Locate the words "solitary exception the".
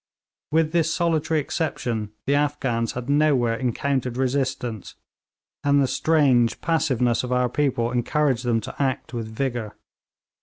0.91-2.33